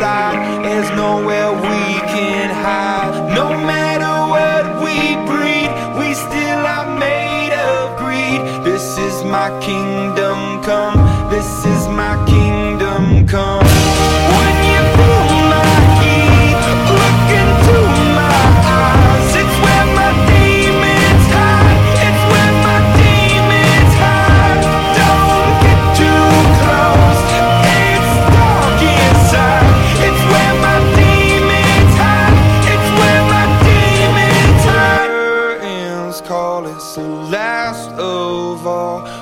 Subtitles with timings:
[0.00, 0.64] inside.
[0.64, 3.34] There's nowhere we can hide.
[3.34, 8.40] No matter what we breed, we still are made of greed.
[8.64, 10.19] This is my kingdom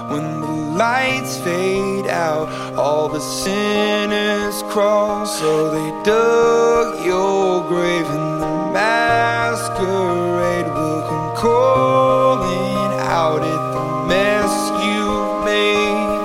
[0.06, 5.26] When the lights fade out, all the sinners crawl.
[5.26, 14.52] So they dug your grave and the masquerade will come calling out at the mess
[14.84, 16.18] you've made.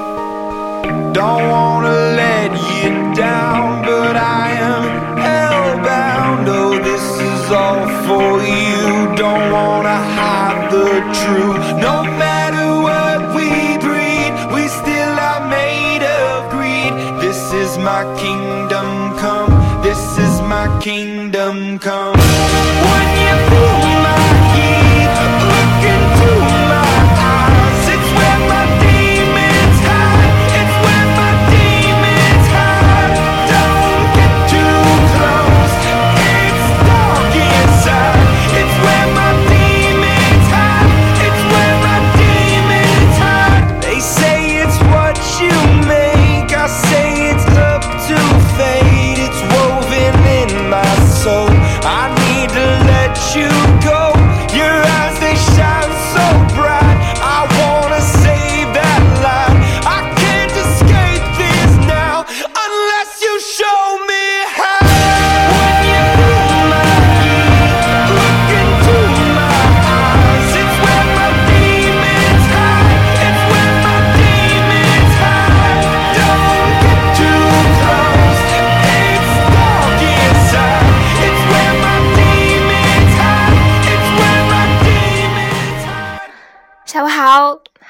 [1.13, 1.62] Don't
[18.43, 19.51] kingdom come.
[19.81, 23.02] This is my kingdom come.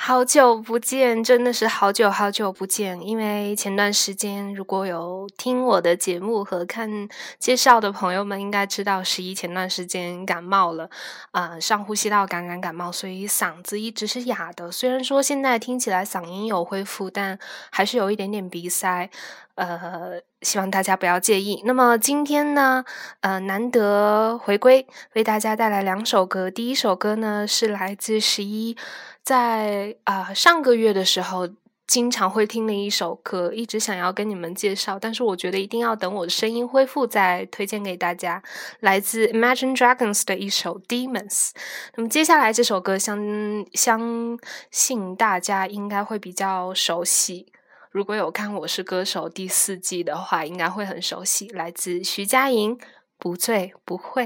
[0.05, 3.01] 好，久不见，真的是好久好久不见。
[3.01, 7.07] 因为前段时间，如果有听我的节目和看
[7.39, 10.89] 介绍的朋友们，应该知道十一前段时间感冒了，
[11.31, 14.69] 呃，上呼吸道感染感冒，所以嗓子一直是哑的。
[14.69, 17.39] 虽然说现在听起来嗓音有恢复，但
[17.71, 19.09] 还是有一点点鼻塞。
[19.55, 21.61] 呃，希望大家不要介意。
[21.63, 22.83] 那么今天呢，
[23.21, 26.49] 呃，难得回归，为大家带来两首歌。
[26.49, 28.75] 第一首歌呢是来自十一，
[29.23, 31.47] 在啊、呃上个月的时候
[31.85, 38.41] 经常会听的一首歌，一直想要跟你们介绍，但是我觉得一定要等我的声音恢复再推荐给大家。
[38.79, 41.51] 来自 Imagine Dragons 的一首 Demons。
[41.95, 43.19] 那么接下来这首歌相
[43.73, 44.39] 相
[44.71, 47.51] 信大家应该会比较熟悉。
[47.91, 52.75] 如果有看《我是歌手》第四季的话，应该会很熟悉，来自徐佳莹，
[53.19, 54.25] 《不醉不会》。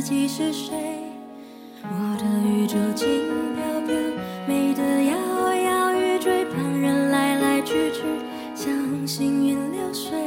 [0.00, 0.72] 自己是谁。
[1.82, 3.06] 我的宇宙轻
[3.54, 3.94] 飘飘，
[4.48, 8.00] 美得摇摇欲坠，旁人来来去去，
[8.54, 10.18] 像行云流水。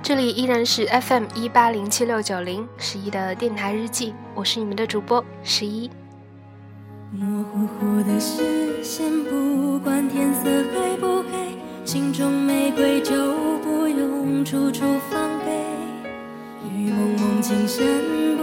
[0.00, 5.90] 这里依然是 FM 一八零七六九零十一的电台日记，我是你们的主播十一。
[7.10, 13.12] 模糊糊的视线，不管天色黑不黑，心中玫瑰就
[13.58, 15.33] 不用处处放。
[16.84, 18.33] 雨蒙蒙，情深。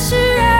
[0.00, 0.59] 是爱。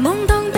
[0.00, 0.57] 懵懂的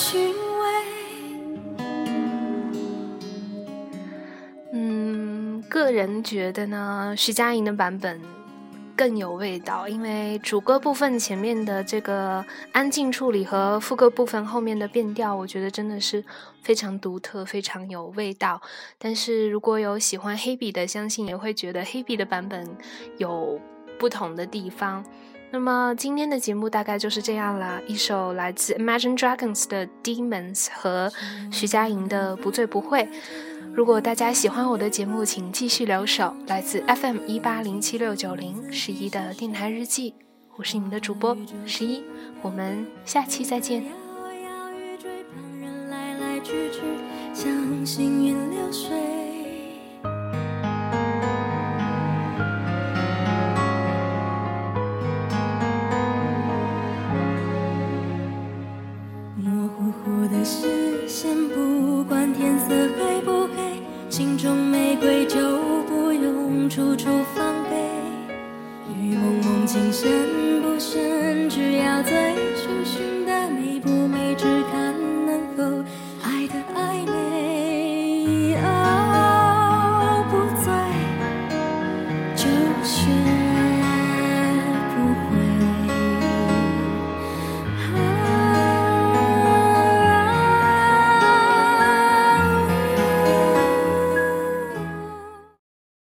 [0.00, 0.34] 寻味。
[4.72, 8.18] 嗯，个人觉得呢，徐佳莹的版本
[8.96, 12.42] 更有味道，因为主歌部分前面的这个
[12.72, 16.24] 安静处理和副歌部分后面的变调，我觉得真的是
[16.62, 18.62] 非常独特，非常有味道。
[18.98, 22.66] 但是如果有喜欢黑笔的，相信也会觉得黑笔的版本
[23.18, 23.60] 有
[23.98, 25.04] 不同的地方。
[25.52, 31.12] 那么今天的节目大概就是这样了，一首来自 Imagine Dragons 的 Demons 和
[31.50, 33.08] 徐佳莹的不醉不会。
[33.74, 36.34] 如果大家喜欢我的节目，请继续留守。
[36.46, 40.14] 来自 FM 一八零七六九零十一的电台日记，
[40.56, 41.36] 我是你们的主播
[41.66, 42.04] 十一，
[42.42, 43.82] 我们下期再见。
[48.62, 49.29] 模
[62.10, 63.80] 管天色黑不黑。
[64.10, 65.38] 心中玫瑰就
[65.84, 67.76] 不用处处防备，
[68.92, 72.34] 雨蒙蒙情深不深，只要最。